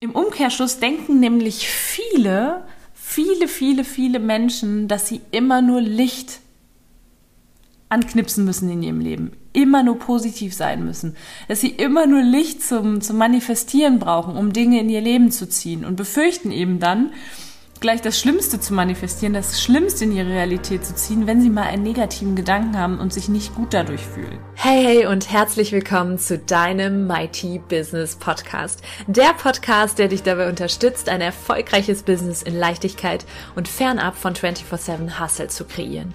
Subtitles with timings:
[0.00, 6.40] Im Umkehrschluss denken nämlich viele, viele, viele, viele Menschen, dass sie immer nur Licht
[7.88, 11.16] anknipsen müssen in ihrem Leben, immer nur positiv sein müssen,
[11.48, 15.48] dass sie immer nur Licht zum, zum Manifestieren brauchen, um Dinge in ihr Leben zu
[15.48, 17.12] ziehen und befürchten eben dann,
[17.80, 21.64] gleich das Schlimmste zu manifestieren, das Schlimmste in ihre Realität zu ziehen, wenn sie mal
[21.64, 24.38] einen negativen Gedanken haben und sich nicht gut dadurch fühlen.
[24.54, 28.82] Hey, hey und herzlich willkommen zu deinem Mighty Business Podcast.
[29.06, 33.24] Der Podcast, der dich dabei unterstützt, ein erfolgreiches Business in Leichtigkeit
[33.54, 36.14] und fernab von 24-7 Hustle zu kreieren.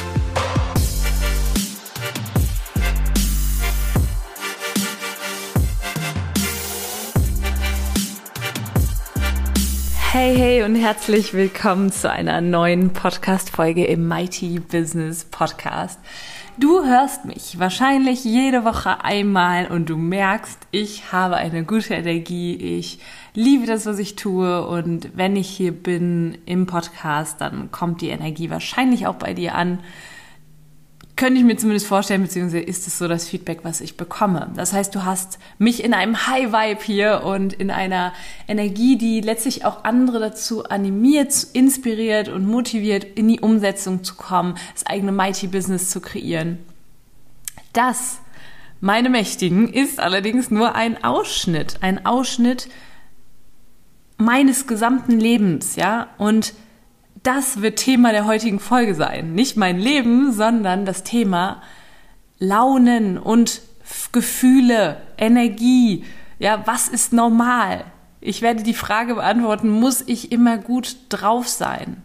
[10.13, 16.01] Hey, hey und herzlich willkommen zu einer neuen Podcast-Folge im Mighty Business Podcast.
[16.57, 22.57] Du hörst mich wahrscheinlich jede Woche einmal und du merkst, ich habe eine gute Energie,
[22.57, 22.99] ich
[23.35, 28.09] liebe das, was ich tue und wenn ich hier bin im Podcast, dann kommt die
[28.09, 29.79] Energie wahrscheinlich auch bei dir an
[31.21, 34.49] könnte ich mir zumindest vorstellen, beziehungsweise ist es so das Feedback, was ich bekomme.
[34.55, 38.11] Das heißt, du hast mich in einem High Vibe hier und in einer
[38.47, 44.55] Energie, die letztlich auch andere dazu animiert, inspiriert und motiviert, in die Umsetzung zu kommen,
[44.73, 46.57] das eigene Mighty Business zu kreieren.
[47.71, 48.17] Das,
[48.79, 52.67] meine Mächtigen, ist allerdings nur ein Ausschnitt, ein Ausschnitt
[54.17, 56.55] meines gesamten Lebens, ja, und
[57.23, 59.33] das wird Thema der heutigen Folge sein.
[59.33, 61.61] Nicht mein Leben, sondern das Thema
[62.39, 63.61] Launen und
[64.11, 66.05] Gefühle, Energie.
[66.39, 67.85] Ja, was ist normal?
[68.19, 72.01] Ich werde die Frage beantworten, muss ich immer gut drauf sein?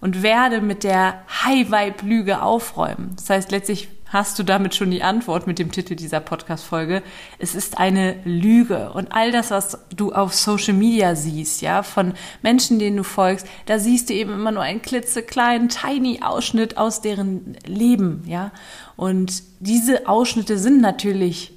[0.00, 3.12] Und werde mit der High-Vibe-Lüge aufräumen.
[3.16, 7.02] Das heißt, letztlich hast du damit schon die Antwort mit dem Titel dieser Podcast-Folge.
[7.38, 8.92] Es ist eine Lüge.
[8.92, 12.12] Und all das, was du auf Social Media siehst, ja, von
[12.42, 17.00] Menschen, denen du folgst, da siehst du eben immer nur einen klitzekleinen, tiny Ausschnitt aus
[17.00, 18.52] deren Leben, ja.
[18.96, 21.54] Und diese Ausschnitte sind natürlich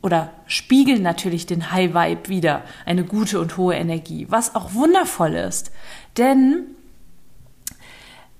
[0.00, 5.32] oder spiegeln natürlich den High Vibe wieder, eine gute und hohe Energie, was auch wundervoll
[5.32, 5.72] ist.
[6.18, 6.66] Denn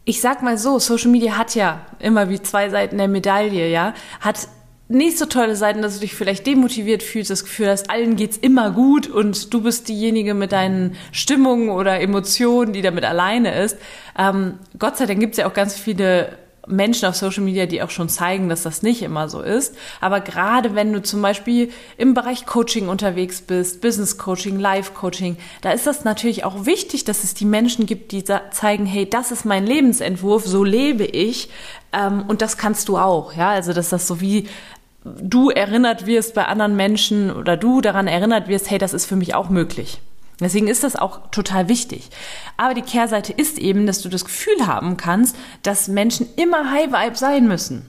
[0.05, 3.95] ich sag mal so, Social Media hat ja immer wie zwei Seiten der Medaille, ja,
[4.21, 4.49] hat
[4.87, 8.37] nicht so tolle Seiten, dass du dich vielleicht demotiviert fühlst, das Gefühl hast, allen geht's
[8.37, 13.79] immer gut und du bist diejenige mit deinen Stimmungen oder Emotionen, die damit alleine ist.
[14.19, 16.37] Ähm, Gott sei Dank gibt's ja auch ganz viele
[16.67, 19.75] Menschen auf Social Media, die auch schon zeigen, dass das nicht immer so ist.
[20.01, 25.37] Aber gerade wenn du zum Beispiel im Bereich Coaching unterwegs bist, Business Coaching, Life Coaching,
[25.61, 29.31] da ist das natürlich auch wichtig, dass es die Menschen gibt, die zeigen, hey, das
[29.31, 31.51] ist mein Lebensentwurf, so lebe ich
[31.93, 33.35] ähm, und das kannst du auch.
[33.35, 34.49] Ja, also dass das so wie
[35.05, 39.17] du erinnert wirst bei anderen Menschen oder du daran erinnert wirst, hey, das ist für
[39.17, 40.01] mich auch möglich.
[40.41, 42.11] Deswegen ist das auch total wichtig.
[42.56, 46.93] Aber die Kehrseite ist eben, dass du das Gefühl haben kannst, dass Menschen immer High
[46.93, 47.87] Vibe sein müssen.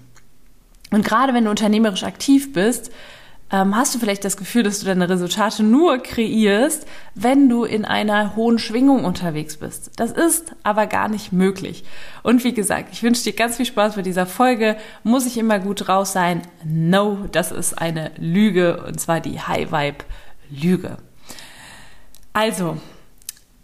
[0.91, 2.91] Und gerade wenn du unternehmerisch aktiv bist,
[3.51, 7.85] ähm, hast du vielleicht das Gefühl, dass du deine Resultate nur kreierst, wenn du in
[7.85, 9.91] einer hohen Schwingung unterwegs bist.
[9.97, 11.83] Das ist aber gar nicht möglich.
[12.23, 14.77] Und wie gesagt, ich wünsche dir ganz viel Spaß bei dieser Folge.
[15.03, 16.41] Muss ich immer gut raus sein?
[16.63, 20.05] No, das ist eine Lüge und zwar die High Vibe
[20.49, 20.97] Lüge.
[22.35, 22.75] Also,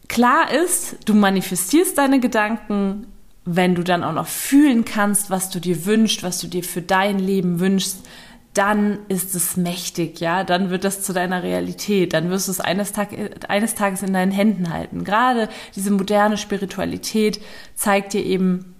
[0.07, 3.05] klar ist, du manifestierst deine Gedanken,
[3.43, 6.81] wenn du dann auch noch fühlen kannst, was du dir wünschst, was du dir für
[6.81, 8.07] dein Leben wünschst,
[8.53, 12.61] dann ist es mächtig, ja, dann wird das zu deiner Realität, dann wirst du es
[12.61, 13.09] eines, Tag,
[13.49, 15.03] eines Tages in deinen Händen halten.
[15.03, 17.41] Gerade diese moderne Spiritualität
[17.75, 18.73] zeigt dir eben,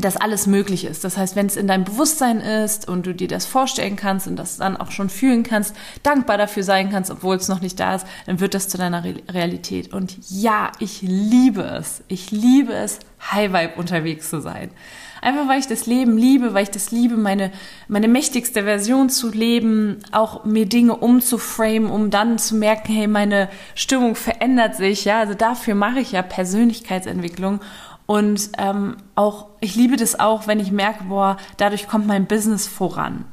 [0.00, 1.04] dass alles möglich ist.
[1.04, 4.36] Das heißt, wenn es in deinem Bewusstsein ist und du dir das vorstellen kannst und
[4.36, 7.94] das dann auch schon fühlen kannst, dankbar dafür sein kannst, obwohl es noch nicht da
[7.94, 9.92] ist, dann wird das zu deiner Re Realität.
[9.92, 12.02] Und ja, ich liebe es.
[12.08, 12.98] Ich liebe es,
[13.30, 14.70] High Vibe unterwegs zu sein.
[15.22, 17.50] Einfach weil ich das Leben liebe, weil ich das liebe, meine,
[17.88, 23.48] meine mächtigste Version zu leben, auch mir Dinge umzuframen, um dann zu merken, hey, meine
[23.74, 25.06] Stimmung verändert sich.
[25.06, 27.60] Ja, also dafür mache ich ja Persönlichkeitsentwicklung
[28.06, 32.66] und ähm, auch, ich liebe das auch, wenn ich merke, boah, dadurch kommt mein Business
[32.66, 33.24] voran.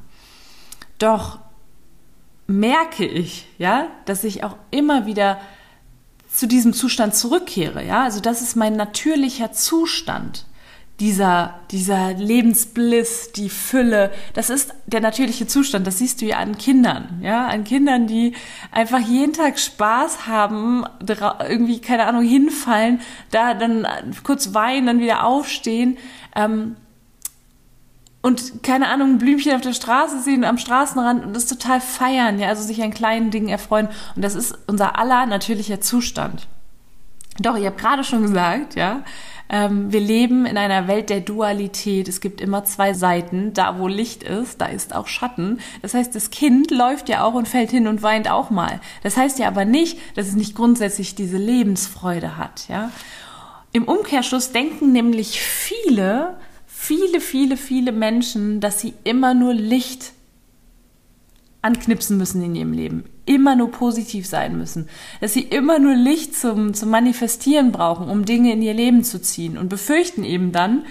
[0.97, 1.39] Doch
[2.47, 5.39] merke ich, ja, dass ich auch immer wieder
[6.33, 8.03] zu diesem Zustand zurückkehre, ja.
[8.03, 10.45] Also das ist mein natürlicher Zustand.
[11.01, 15.87] Dieser, dieser Lebensbliss, die Fülle, das ist der natürliche Zustand.
[15.87, 18.35] Das siehst du ja an Kindern, ja, an Kindern, die
[18.71, 20.85] einfach jeden Tag Spaß haben,
[21.49, 23.01] irgendwie, keine Ahnung, hinfallen,
[23.31, 23.87] da dann
[24.23, 25.97] kurz weinen, dann wieder aufstehen.
[26.35, 26.75] Ähm,
[28.21, 32.49] und keine Ahnung, Blümchen auf der Straße sehen, am Straßenrand und das total feiern, ja,
[32.49, 33.89] also sich an kleinen Dingen erfreuen.
[34.15, 36.47] Und das ist unser aller natürlicher Zustand.
[37.39, 39.03] Doch, ich habe gerade schon gesagt, ja,
[39.49, 42.07] ähm, wir leben in einer Welt der Dualität.
[42.07, 43.53] Es gibt immer zwei Seiten.
[43.53, 45.59] Da, wo Licht ist, da ist auch Schatten.
[45.81, 48.79] Das heißt, das Kind läuft ja auch und fällt hin und weint auch mal.
[49.03, 52.91] Das heißt ja aber nicht, dass es nicht grundsätzlich diese Lebensfreude hat, ja.
[53.73, 56.37] Im Umkehrschluss denken nämlich viele,
[56.67, 60.11] viele, viele, viele Menschen, dass sie immer nur Licht
[61.61, 66.35] anknipsen müssen in ihrem Leben, immer nur positiv sein müssen, dass sie immer nur Licht
[66.35, 70.85] zum, zum Manifestieren brauchen, um Dinge in ihr Leben zu ziehen und befürchten eben dann,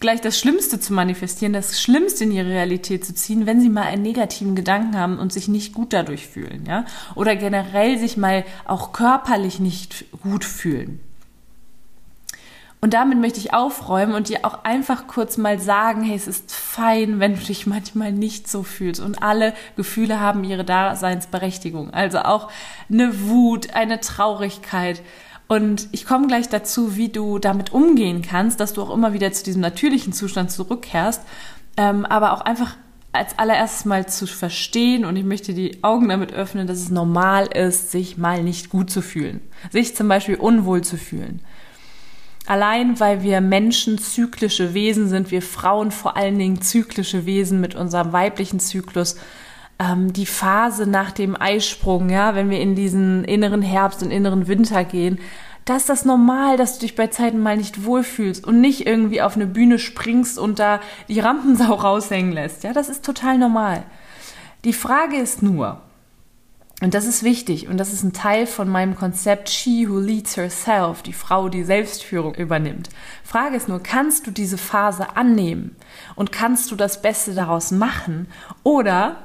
[0.00, 3.82] gleich das Schlimmste zu manifestieren, das Schlimmste in ihre Realität zu ziehen, wenn sie mal
[3.82, 6.84] einen negativen Gedanken haben und sich nicht gut dadurch fühlen, ja,
[7.14, 11.00] oder generell sich mal auch körperlich nicht gut fühlen.
[12.80, 16.52] Und damit möchte ich aufräumen und dir auch einfach kurz mal sagen, hey, es ist
[16.52, 19.00] fein, wenn du dich manchmal nicht so fühlst.
[19.00, 21.90] Und alle Gefühle haben ihre Daseinsberechtigung.
[21.92, 22.50] Also auch
[22.88, 25.02] eine Wut, eine Traurigkeit.
[25.48, 29.32] Und ich komme gleich dazu, wie du damit umgehen kannst, dass du auch immer wieder
[29.32, 31.22] zu diesem natürlichen Zustand zurückkehrst.
[31.76, 32.76] Ähm, aber auch einfach
[33.12, 37.46] als allererstes mal zu verstehen und ich möchte die Augen damit öffnen, dass es normal
[37.46, 39.40] ist, sich mal nicht gut zu fühlen,
[39.70, 41.40] sich zum Beispiel unwohl zu fühlen.
[42.48, 47.74] Allein weil wir Menschen zyklische Wesen sind, wir Frauen vor allen Dingen zyklische Wesen mit
[47.74, 49.16] unserem weiblichen Zyklus,
[49.78, 54.48] ähm, die Phase nach dem Eisprung, ja, wenn wir in diesen inneren Herbst und inneren
[54.48, 55.18] Winter gehen,
[55.66, 59.20] da ist das normal, dass du dich bei Zeiten mal nicht wohlfühlst und nicht irgendwie
[59.20, 62.64] auf eine Bühne springst und da die Rampensau raushängen lässt.
[62.64, 63.82] Ja, das ist total normal.
[64.64, 65.82] Die Frage ist nur,
[66.80, 70.36] und das ist wichtig und das ist ein Teil von meinem Konzept She Who Leads
[70.36, 72.88] Herself, die Frau, die Selbstführung übernimmt.
[73.24, 75.74] Frage ist nur, kannst du diese Phase annehmen
[76.14, 78.28] und kannst du das Beste daraus machen
[78.62, 79.16] oder,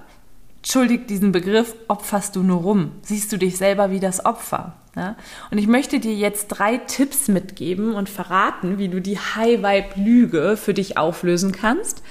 [0.57, 2.93] entschuldigt diesen Begriff, opferst du nur rum?
[3.03, 4.73] Siehst du dich selber wie das Opfer?
[4.95, 5.15] Ja?
[5.51, 10.73] Und ich möchte dir jetzt drei Tipps mitgeben und verraten, wie du die High-Vibe-Lüge für
[10.73, 12.01] dich auflösen kannst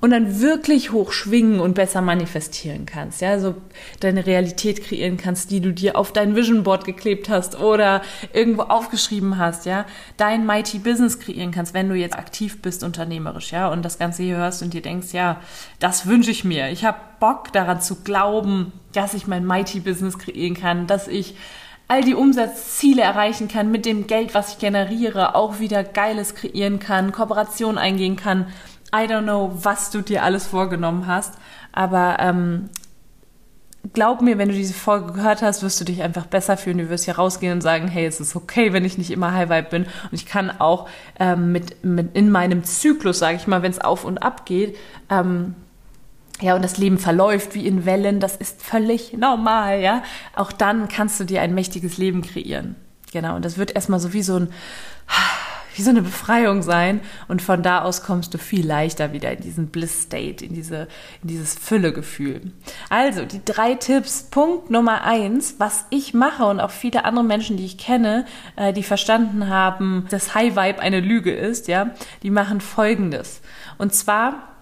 [0.00, 3.20] und dann wirklich hoch schwingen und besser manifestieren kannst.
[3.20, 3.54] Ja, so
[4.00, 8.02] deine Realität kreieren kannst, die du dir auf dein Vision Board geklebt hast oder
[8.32, 9.66] irgendwo aufgeschrieben hast.
[9.66, 9.86] Ja,
[10.16, 13.52] dein Mighty Business kreieren kannst, wenn du jetzt aktiv bist unternehmerisch.
[13.52, 15.40] Ja, und das Ganze hier hörst und dir denkst, ja,
[15.78, 16.70] das wünsche ich mir.
[16.70, 21.36] Ich habe Bock daran zu glauben, dass ich mein Mighty Business kreieren kann, dass ich
[21.88, 26.78] all die Umsatzziele erreichen kann mit dem Geld, was ich generiere, auch wieder Geiles kreieren
[26.78, 28.46] kann, Kooperation eingehen kann
[28.94, 31.34] I don't know, was du dir alles vorgenommen hast,
[31.72, 32.68] aber ähm,
[33.92, 36.78] glaub mir, wenn du diese Folge gehört hast, wirst du dich einfach besser fühlen.
[36.78, 39.48] Du wirst hier rausgehen und sagen, hey, es ist okay, wenn ich nicht immer High
[39.48, 39.82] Vibe bin.
[39.84, 43.80] Und ich kann auch ähm, mit, mit in meinem Zyklus, sage ich mal, wenn es
[43.80, 44.76] auf und ab geht,
[45.10, 45.54] ähm,
[46.40, 50.02] ja, und das Leben verläuft wie in Wellen, das ist völlig normal, ja.
[50.34, 52.74] Auch dann kannst du dir ein mächtiges Leben kreieren.
[53.12, 54.48] Genau, und das wird erstmal so wie so ein
[55.74, 59.40] wie so eine Befreiung sein und von da aus kommst du viel leichter wieder in
[59.40, 60.88] diesen Bliss-State, in, diese,
[61.22, 62.52] in dieses Füllegefühl.
[62.88, 64.22] Also, die drei Tipps.
[64.30, 68.24] Punkt Nummer eins, was ich mache und auch viele andere Menschen, die ich kenne,
[68.56, 71.90] äh, die verstanden haben, dass High Vibe eine Lüge ist, ja,
[72.22, 73.40] die machen folgendes.
[73.78, 74.52] Und zwar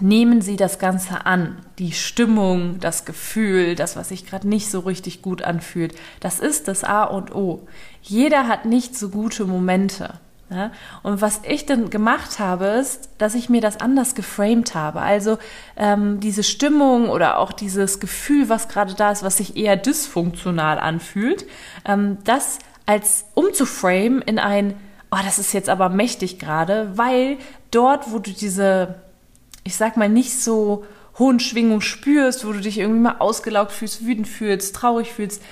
[0.00, 1.58] nehmen Sie das Ganze an.
[1.78, 6.68] Die Stimmung, das Gefühl, das, was sich gerade nicht so richtig gut anfühlt, das ist
[6.68, 7.66] das A und O.
[8.02, 10.20] Jeder hat nicht so gute Momente.
[10.52, 10.70] Ja?
[11.02, 15.00] Und was ich dann gemacht habe, ist, dass ich mir das anders geframed habe.
[15.00, 15.38] Also
[15.76, 20.78] ähm, diese Stimmung oder auch dieses Gefühl, was gerade da ist, was sich eher dysfunktional
[20.78, 21.46] anfühlt,
[21.84, 24.74] ähm, das als umzuframe in ein,
[25.10, 27.38] oh, das ist jetzt aber mächtig gerade, weil
[27.70, 28.96] dort, wo du diese,
[29.64, 30.84] ich sag mal, nicht so
[31.18, 35.42] hohen Schwingung spürst, wo du dich irgendwie mal ausgelaugt fühlst, wütend fühlst, traurig fühlst,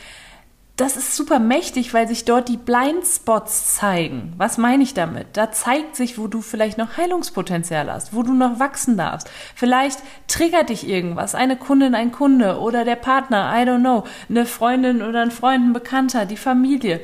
[0.77, 4.33] das ist super mächtig, weil sich dort die Blindspots zeigen.
[4.39, 5.29] Was meine ich damit?
[5.35, 9.31] Da zeigt sich, wo du vielleicht noch Heilungspotenzial hast, wo du noch wachsen darfst.
[9.55, 14.47] Vielleicht triggert dich irgendwas, eine Kundin, ein Kunde oder der Partner, I don't know, eine
[14.47, 17.01] Freundin oder ein Freund, ein Bekannter, die Familie.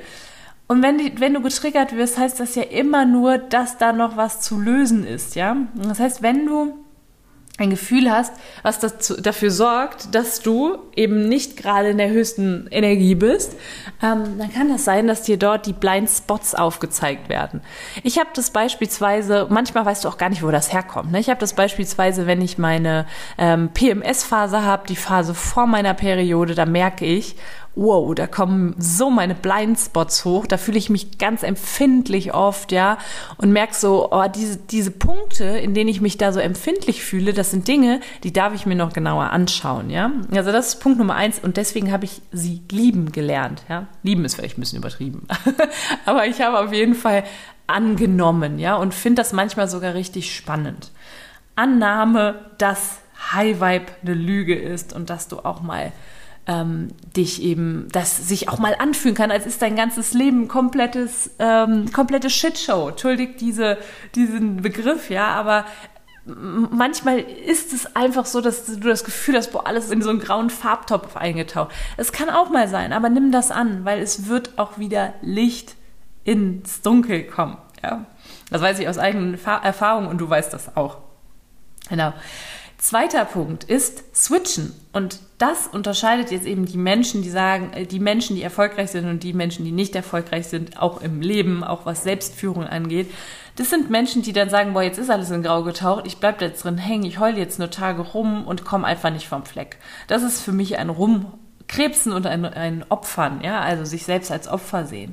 [0.69, 4.17] Und wenn, die, wenn du getriggert wirst, heißt das ja immer nur, dass da noch
[4.17, 5.57] was zu lösen ist, ja?
[5.75, 6.86] Das heißt, wenn du
[7.59, 12.67] ein Gefühl hast, was dazu, dafür sorgt, dass du eben nicht gerade in der höchsten
[12.71, 13.57] Energie bist,
[14.03, 17.63] ähm, dann kann das sein, dass dir dort die Blind Spots aufgezeigt werden.
[18.03, 21.13] Ich habe das beispielsweise, manchmal weißt du auch gar nicht, wo das herkommt.
[21.13, 21.19] Ne?
[21.19, 23.07] Ich habe das beispielsweise, wenn ich meine
[23.39, 27.37] ähm, PMS-Phase habe, die Phase vor meiner Periode, da merke ich,
[27.77, 32.97] wow, da kommen so meine Blindspots hoch, da fühle ich mich ganz empfindlich oft, ja,
[33.37, 37.35] und merke so, oh, diese, diese Punkte, in denen ich mich da so empfindlich fühle,
[37.35, 40.11] das sind Dinge, die darf ich mir noch genauer anschauen, ja.
[40.35, 43.87] Also das ist Punkt Nummer eins und deswegen habe ich sie lieben gelernt, ja.
[44.03, 45.29] Lieben ist vielleicht ein bisschen übertrieben,
[46.07, 47.25] aber ich habe auf jeden Fall
[47.67, 50.93] angenommen, ja, und finde das manchmal sogar richtig spannend.
[51.57, 53.01] Annahme, dass
[53.33, 55.93] High Vibe eine Lüge ist und dass du auch mal
[56.47, 61.31] ähm, dich eben, das sich auch mal anfühlen kann, als ist dein ganzes Leben komplettes,
[61.39, 62.89] ähm, komplette Shitshow.
[62.89, 63.79] Entschuldigt diese,
[64.15, 65.65] diesen Begriff, ja, aber
[66.27, 70.19] manchmal ist es einfach so, dass du das Gefühl hast, boah, alles in so einen
[70.19, 71.73] grauen Farbtopf eingetaucht.
[71.97, 75.77] Es kann auch mal sein, aber nimm das an, weil es wird auch wieder Licht
[76.25, 77.59] ins Dunkel kommen.
[77.83, 78.07] Ja?
[78.51, 80.99] Das weiß ich aus eigenen Erfahrungen und du weißt das auch.
[81.89, 82.13] Genau.
[82.87, 84.73] Zweiter Punkt ist Switchen.
[84.93, 89.09] Und das unterscheidet jetzt eben die Menschen, die sagen, äh, die Menschen, die erfolgreich sind
[89.09, 93.11] und die Menschen, die nicht erfolgreich sind, auch im Leben, auch was Selbstführung angeht.
[93.57, 96.41] Das sind Menschen, die dann sagen, boah, jetzt ist alles in Grau getaucht, ich bleib
[96.41, 99.79] jetzt drin hängen, ich heule jetzt nur Tage rum und komme einfach nicht vom Fleck.
[100.07, 104.47] Das ist für mich ein Rumkrebsen und ein, ein Opfern, ja, also sich selbst als
[104.47, 105.13] Opfer sehen.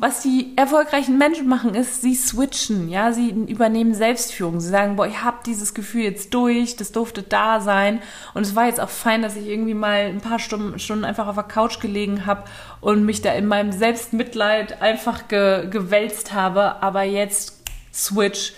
[0.00, 4.58] Was die erfolgreichen Menschen machen, ist, sie switchen, ja, sie übernehmen Selbstführung.
[4.58, 8.00] Sie sagen, boah, ich habe dieses Gefühl jetzt durch, das durfte da sein.
[8.32, 11.26] Und es war jetzt auch fein, dass ich irgendwie mal ein paar Stunden, Stunden einfach
[11.26, 12.44] auf der Couch gelegen habe
[12.80, 16.82] und mich da in meinem Selbstmitleid einfach ge, gewälzt habe.
[16.82, 18.54] Aber jetzt switch,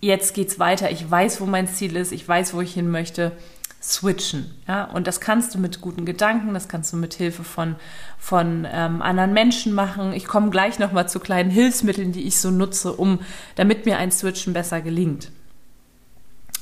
[0.00, 0.90] jetzt geht's weiter.
[0.90, 3.30] Ich weiß, wo mein Ziel ist, ich weiß, wo ich hin möchte
[3.86, 4.54] switchen.
[4.66, 4.84] Ja?
[4.84, 7.76] Und das kannst du mit guten Gedanken, das kannst du mit Hilfe von,
[8.18, 10.12] von ähm, anderen Menschen machen.
[10.12, 13.20] Ich komme gleich nochmal zu kleinen Hilfsmitteln, die ich so nutze, um,
[13.54, 15.30] damit mir ein Switchen besser gelingt.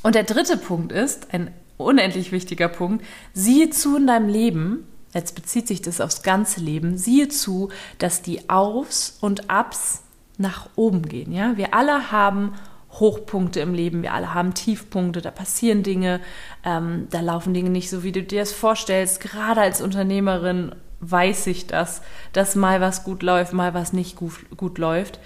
[0.02, 5.34] Und der dritte Punkt ist, ein unendlich wichtiger Punkt, siehe zu in deinem Leben, jetzt
[5.34, 10.02] bezieht sich das aufs ganze Leben, siehe zu, dass die Aufs und Abs
[10.36, 11.32] nach oben gehen.
[11.32, 11.56] Ja?
[11.56, 12.52] Wir alle haben
[13.00, 16.20] Hochpunkte im Leben, wir alle haben Tiefpunkte, da passieren Dinge,
[16.64, 19.20] ähm, da laufen Dinge nicht so, wie du dir es vorstellst.
[19.20, 24.34] Gerade als Unternehmerin weiß ich das, dass mal was gut läuft, mal was nicht gut,
[24.56, 25.18] gut läuft.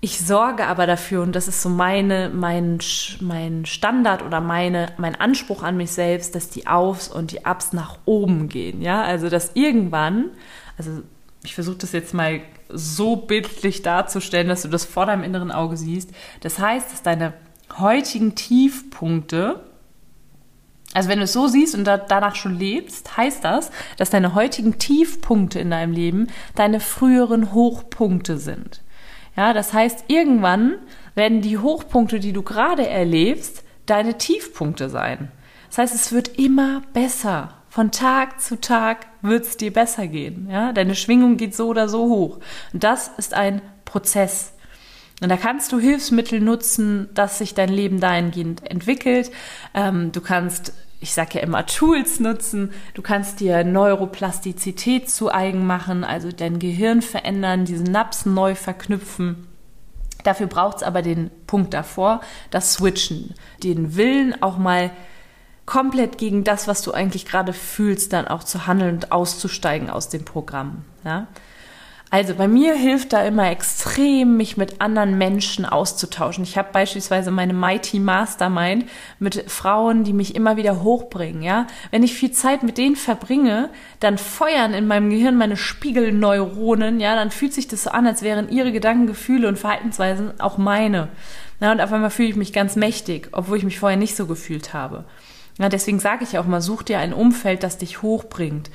[0.00, 2.78] Ich sorge aber dafür, und das ist so meine, mein,
[3.20, 7.72] mein Standard oder meine, mein Anspruch an mich selbst, dass die Aufs und die Ups
[7.72, 8.82] nach oben gehen.
[8.82, 10.30] Ja, also dass irgendwann,
[10.76, 11.02] also
[11.42, 15.76] ich versuche das jetzt mal so bildlich darzustellen, dass du das vor deinem inneren Auge
[15.76, 16.10] siehst.
[16.40, 17.34] Das heißt, dass deine
[17.78, 19.60] heutigen Tiefpunkte,
[20.94, 24.34] also wenn du es so siehst und da, danach schon lebst, heißt das, dass deine
[24.34, 28.82] heutigen Tiefpunkte in deinem Leben deine früheren Hochpunkte sind.
[29.36, 30.76] Ja, das heißt, irgendwann
[31.14, 35.30] werden die Hochpunkte, die du gerade erlebst, deine Tiefpunkte sein.
[35.68, 37.55] Das heißt, es wird immer besser.
[37.76, 40.48] Von Tag zu Tag wird es dir besser gehen.
[40.50, 40.72] Ja?
[40.72, 42.38] Deine Schwingung geht so oder so hoch.
[42.72, 44.54] Und das ist ein Prozess.
[45.20, 49.30] Und da kannst du Hilfsmittel nutzen, dass sich dein Leben dahingehend entwickelt.
[49.74, 52.72] Ähm, du kannst, ich sage ja immer, Tools nutzen.
[52.94, 59.48] Du kannst dir Neuroplastizität zu eigen machen, also dein Gehirn verändern, diese Napsen neu verknüpfen.
[60.24, 64.92] Dafür braucht es aber den Punkt davor, das Switchen, den Willen auch mal
[65.66, 70.08] komplett gegen das, was du eigentlich gerade fühlst, dann auch zu handeln und auszusteigen aus
[70.08, 70.84] dem Programm.
[71.04, 71.26] Ja?
[72.08, 76.44] Also bei mir hilft da immer extrem, mich mit anderen Menschen auszutauschen.
[76.44, 81.42] Ich habe beispielsweise meine Mighty Mastermind mit Frauen, die mich immer wieder hochbringen.
[81.42, 87.00] Ja, wenn ich viel Zeit mit denen verbringe, dann feuern in meinem Gehirn meine Spiegelneuronen.
[87.00, 90.58] Ja, dann fühlt sich das so an, als wären ihre Gedanken, Gefühle und Verhaltensweisen auch
[90.58, 91.08] meine.
[91.60, 94.26] Ja, und auf einmal fühle ich mich ganz mächtig, obwohl ich mich vorher nicht so
[94.26, 95.04] gefühlt habe.
[95.58, 98.70] Ja, deswegen sage ich auch mal, such dir ein Umfeld, das dich hochbringt.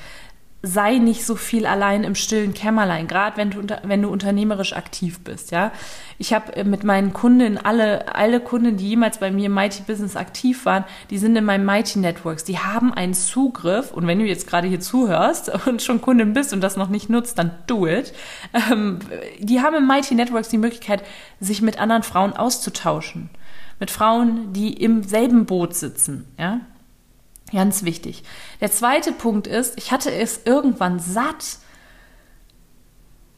[0.63, 5.19] Sei nicht so viel allein im stillen Kämmerlein, gerade wenn du, wenn du unternehmerisch aktiv
[5.23, 5.50] bist.
[5.50, 5.71] Ja,
[6.19, 9.81] ich habe äh, mit meinen Kunden alle alle Kunden, die jemals bei mir im Mighty
[9.81, 12.43] Business aktiv waren, die sind in meinem Mighty Networks.
[12.43, 16.53] Die haben einen Zugriff und wenn du jetzt gerade hier zuhörst und schon Kundin bist
[16.53, 18.13] und das noch nicht nutzt, dann do it.
[18.53, 19.00] Ähm,
[19.39, 21.03] die haben im Mighty Networks die Möglichkeit,
[21.39, 23.31] sich mit anderen Frauen auszutauschen
[23.81, 26.31] mit Frauen, die im selben Boot sitzen.
[26.38, 26.61] Ja?
[27.51, 28.23] Ganz wichtig.
[28.61, 31.57] Der zweite Punkt ist, ich hatte es irgendwann satt.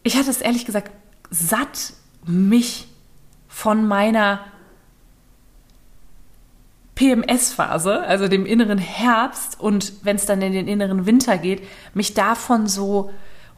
[0.03, 0.91] Ich hatte es ehrlich gesagt
[1.29, 1.93] satt,
[2.27, 2.89] mich
[3.47, 4.41] von meiner
[6.95, 12.13] PMS-Phase, also dem inneren Herbst und wenn es dann in den inneren Winter geht, mich
[12.13, 13.11] davon so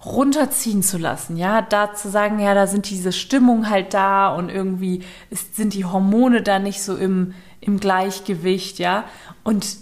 [0.04, 4.50] runterziehen zu lassen, ja, da zu sagen, ja, da sind diese Stimmungen halt da und
[4.50, 9.06] irgendwie ist, sind die Hormone da nicht so im, im Gleichgewicht, ja,
[9.44, 9.78] und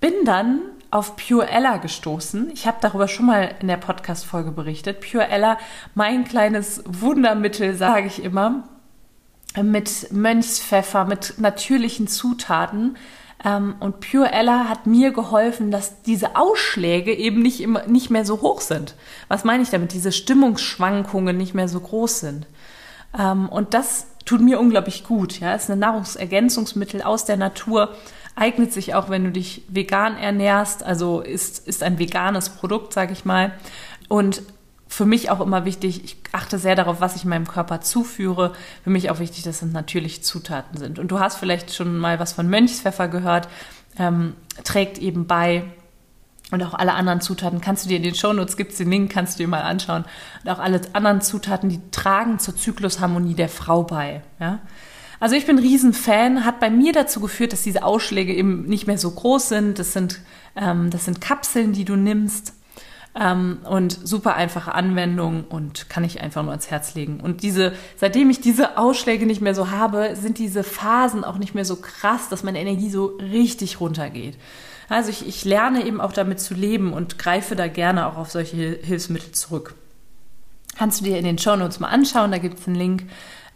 [0.00, 2.50] bin dann auf Pure Ella gestoßen.
[2.52, 5.00] Ich habe darüber schon mal in der Podcast-Folge berichtet.
[5.00, 5.58] Pure Ella,
[5.94, 8.68] mein kleines Wundermittel, sage ich immer,
[9.60, 12.96] mit Mönchspfeffer, mit natürlichen Zutaten.
[13.44, 18.24] Ähm, und Pure Ella hat mir geholfen, dass diese Ausschläge eben nicht, immer, nicht mehr
[18.24, 18.94] so hoch sind.
[19.28, 19.92] Was meine ich damit?
[19.92, 22.46] Diese Stimmungsschwankungen nicht mehr so groß sind.
[23.18, 25.40] Ähm, und das tut mir unglaublich gut.
[25.40, 27.90] Ja, ist ein Nahrungsergänzungsmittel aus der Natur
[28.34, 33.12] eignet sich auch, wenn du dich vegan ernährst, also ist, ist ein veganes Produkt, sage
[33.12, 33.52] ich mal.
[34.08, 34.42] Und
[34.92, 38.52] für mich auch immer wichtig, ich achte sehr darauf, was ich meinem Körper zuführe.
[38.84, 40.98] Für mich auch wichtig, dass es natürliche Zutaten sind.
[40.98, 43.48] Und du hast vielleicht schon mal was von Mönchspfeffer gehört,
[43.98, 44.34] ähm,
[44.64, 45.64] trägt eben bei.
[46.50, 49.10] Und auch alle anderen Zutaten kannst du dir in den Shownotes, gibt es den Link,
[49.10, 50.04] kannst du dir mal anschauen.
[50.44, 54.20] Und auch alle anderen Zutaten, die tragen zur Zyklusharmonie der Frau bei.
[54.40, 54.58] Ja?
[55.20, 58.98] Also ich bin Riesenfan, hat bei mir dazu geführt, dass diese Ausschläge eben nicht mehr
[58.98, 59.78] so groß sind.
[59.78, 60.20] Das sind,
[60.54, 62.52] ähm, das sind Kapseln, die du nimmst.
[63.18, 67.20] Ähm, und super einfache Anwendung und kann ich einfach nur ans Herz legen.
[67.20, 71.54] Und diese, seitdem ich diese Ausschläge nicht mehr so habe, sind diese Phasen auch nicht
[71.54, 74.38] mehr so krass, dass meine Energie so richtig runtergeht.
[74.88, 78.30] Also ich, ich lerne eben auch damit zu leben und greife da gerne auch auf
[78.30, 79.74] solche Hilfsmittel zurück.
[80.76, 83.04] Kannst du dir in den Show Notes mal anschauen, da gibt es einen Link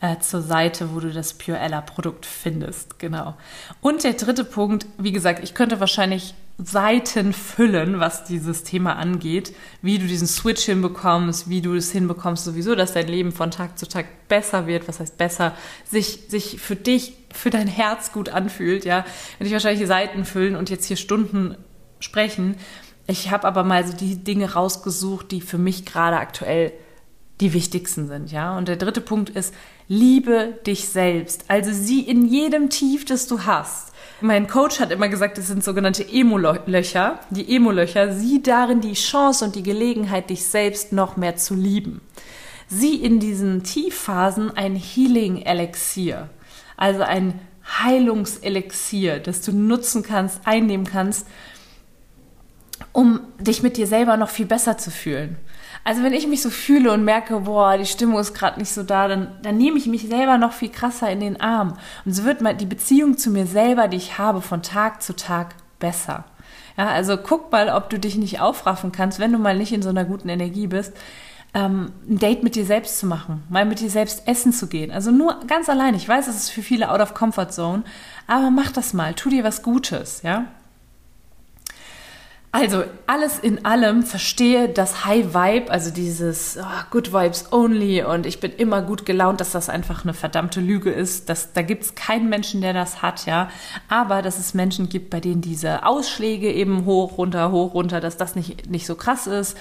[0.01, 2.99] äh, zur Seite, wo du das Pure Ella Produkt findest.
[2.99, 3.35] Genau.
[3.81, 9.55] Und der dritte Punkt, wie gesagt, ich könnte wahrscheinlich Seiten füllen, was dieses Thema angeht,
[9.83, 13.79] wie du diesen Switch hinbekommst, wie du es hinbekommst, sowieso, dass dein Leben von Tag
[13.79, 18.31] zu Tag besser wird, was heißt besser, sich, sich für dich, für dein Herz gut
[18.31, 19.05] anfühlt, ja.
[19.39, 21.57] Wenn ich wahrscheinlich Seiten füllen und jetzt hier Stunden
[22.01, 22.57] sprechen.
[23.07, 26.73] Ich habe aber mal so die Dinge rausgesucht, die für mich gerade aktuell
[27.41, 28.57] die wichtigsten sind, ja.
[28.57, 29.53] Und der dritte Punkt ist,
[29.89, 31.45] liebe dich selbst.
[31.49, 33.93] Also sieh in jedem Tief, das du hast.
[34.21, 37.21] Mein Coach hat immer gesagt, das sind sogenannte Emo-Löcher.
[37.31, 42.01] Die Emo-Löcher, sieh darin die Chance und die Gelegenheit, dich selbst noch mehr zu lieben.
[42.69, 46.31] Sieh in diesen Tiefphasen ein Healing-Elixier.
[46.77, 51.27] Also ein Heilungselixier, das du nutzen kannst, einnehmen kannst,
[52.97, 55.37] um dich mit dir selber noch viel besser zu fühlen.
[55.85, 58.83] Also wenn ich mich so fühle und merke, boah, die Stimmung ist gerade nicht so
[58.83, 61.77] da, dann, dann nehme ich mich selber noch viel krasser in den Arm.
[62.07, 65.57] Und so wird die Beziehung zu mir selber, die ich habe, von Tag zu Tag
[65.79, 66.25] besser.
[66.79, 69.83] Ja, also guck mal, ob du dich nicht aufraffen kannst, wenn du mal nicht in
[69.83, 70.95] so einer guten Energie bist,
[71.53, 74.91] ähm, ein Date mit dir selbst zu machen, mal mit dir selbst essen zu gehen.
[74.91, 75.95] Also nur ganz allein.
[75.95, 77.83] Ich weiß, es ist für viele out of comfort zone,
[78.27, 80.47] aber mach das mal, tu dir was Gutes, ja.
[82.59, 88.25] Also alles in allem verstehe das High Vibe, also dieses oh, Good Vibes Only und
[88.25, 91.29] ich bin immer gut gelaunt, dass das einfach eine verdammte Lüge ist.
[91.29, 93.51] Das, da gibt es keinen Menschen, der das hat, ja.
[93.91, 98.17] Aber dass es Menschen gibt, bei denen diese Ausschläge eben hoch, runter, hoch, runter, dass
[98.17, 99.59] das nicht, nicht so krass ist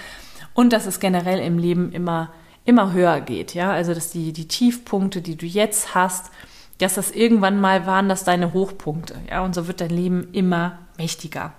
[0.54, 2.32] und dass es generell im Leben immer,
[2.64, 3.74] immer höher geht, ja.
[3.74, 6.32] Also dass die, die Tiefpunkte, die du jetzt hast,
[6.78, 9.44] dass das irgendwann mal waren, das deine Hochpunkte, ja.
[9.44, 11.52] Und so wird dein Leben immer mächtiger.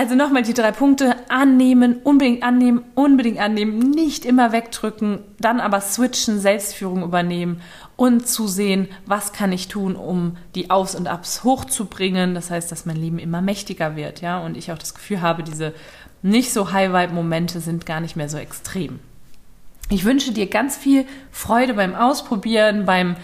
[0.00, 1.14] Also nochmal die drei Punkte.
[1.28, 7.60] Annehmen, unbedingt annehmen, unbedingt annehmen, nicht immer wegdrücken, dann aber switchen, Selbstführung übernehmen
[7.96, 12.34] und zusehen, was kann ich tun, um die Aus- und Abs hochzubringen.
[12.34, 15.42] Das heißt, dass mein Leben immer mächtiger wird, ja, und ich auch das Gefühl habe,
[15.42, 15.74] diese
[16.22, 19.00] nicht so High-Vibe-Momente sind gar nicht mehr so extrem.
[19.90, 23.16] Ich wünsche dir ganz viel Freude beim Ausprobieren, beim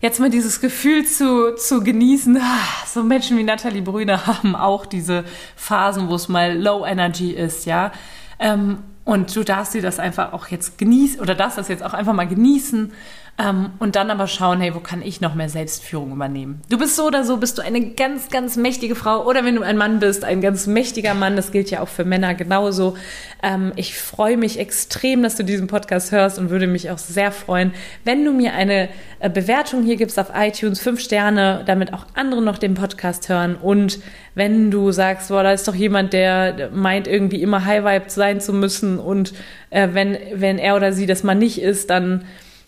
[0.00, 2.36] jetzt mal dieses Gefühl zu, zu genießen.
[2.36, 5.24] Ah, so Menschen wie Nathalie Brüne haben auch diese
[5.56, 7.92] Phasen, wo es mal Low Energy ist, ja.
[8.38, 11.94] Ähm, und du darfst dir das einfach auch jetzt genießen oder darfst das jetzt auch
[11.94, 12.92] einfach mal genießen
[13.38, 16.62] ähm, und dann aber schauen, hey, wo kann ich noch mehr Selbstführung übernehmen?
[16.70, 19.62] Du bist so oder so, bist du eine ganz, ganz mächtige Frau oder wenn du
[19.62, 21.36] ein Mann bist, ein ganz mächtiger Mann.
[21.36, 22.96] Das gilt ja auch für Männer genauso.
[23.42, 27.30] Ähm, ich freue mich extrem, dass du diesen Podcast hörst und würde mich auch sehr
[27.30, 32.06] freuen, wenn du mir eine äh, Bewertung hier gibst auf iTunes, fünf Sterne, damit auch
[32.14, 33.98] andere noch den Podcast hören und
[34.34, 38.40] wenn du sagst, boah, da ist doch jemand, der meint irgendwie immer High Vibe sein
[38.40, 39.34] zu müssen und
[39.70, 42.24] äh, wenn, wenn er oder sie das mal nicht ist, dann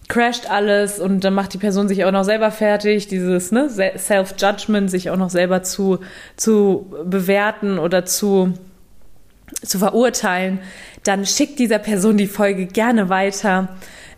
[0.09, 4.91] crasht alles und dann macht die Person sich auch noch selber fertig, dieses ne, Self-Judgment,
[4.91, 6.01] sich auch noch selber zu,
[6.37, 8.55] zu bewerten oder zu,
[9.63, 10.61] zu verurteilen,
[11.05, 13.69] dann schickt dieser Person die Folge gerne weiter.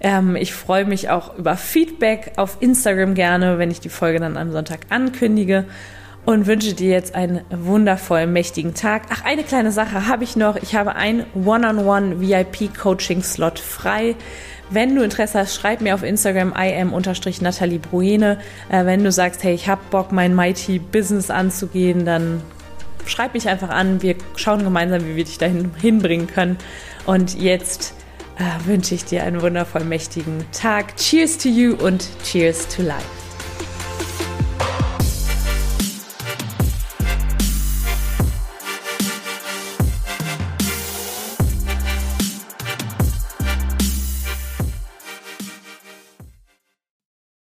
[0.00, 4.36] Ähm, ich freue mich auch über Feedback auf Instagram gerne, wenn ich die Folge dann
[4.36, 5.66] am Sonntag ankündige.
[6.26, 9.02] Und wünsche dir jetzt einen wundervollen, mächtigen Tag.
[9.10, 10.56] Ach, eine kleine Sache habe ich noch.
[10.56, 14.16] Ich habe einen One-on-One VIP-Coaching-Slot frei.
[14.70, 18.38] Wenn du Interesse hast, schreib mir auf Instagram im-nathalie Bruene.
[18.70, 22.40] Äh, wenn du sagst, hey, ich habe Bock, mein Mighty Business anzugehen, dann
[23.06, 24.00] schreib mich einfach an.
[24.02, 26.56] Wir schauen gemeinsam, wie wir dich dahin hinbringen können.
[27.06, 27.94] Und jetzt
[28.38, 30.96] äh, wünsche ich dir einen wundervoll mächtigen Tag.
[30.96, 33.29] Cheers to you und cheers to life.